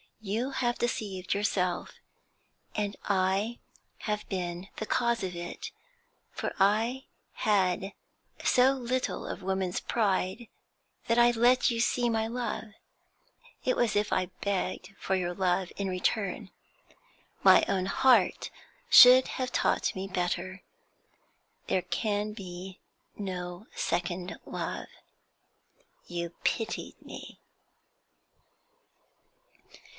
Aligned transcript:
You 0.23 0.51
have 0.51 0.77
deceived 0.79 1.33
yourself, 1.33 1.93
and 2.75 2.95
I 3.05 3.59
have 3.99 4.27
been 4.29 4.67
the 4.77 4.85
cause 4.85 5.23
of 5.23 5.35
it; 5.35 5.71
for 6.31 6.53
I 6.59 7.05
had 7.33 7.93
so 8.43 8.73
little 8.73 9.27
of 9.27 9.41
woman's 9.41 9.79
pride 9.79 10.47
that 11.07 11.17
I 11.17 11.31
let 11.31 11.71
you 11.71 11.79
see 11.79 12.07
my 12.09 12.27
love; 12.27 12.65
it 13.63 13.75
was 13.75 13.91
as 13.91 13.95
if 13.95 14.13
I 14.13 14.27
begged 14.41 14.93
for 14.99 15.15
your 15.15 15.33
love 15.33 15.71
in 15.75 15.87
return. 15.87 16.49
My 17.43 17.63
own 17.67 17.85
heart 17.87 18.51
should 18.89 19.27
have 19.39 19.51
taught 19.51 19.95
me 19.95 20.07
better; 20.07 20.61
there 21.67 21.83
can 21.83 22.33
be 22.33 22.79
no 23.17 23.65
second 23.75 24.37
love. 24.45 24.87
You 26.07 26.31
pitied 26.43 26.95
me!' 27.03 27.39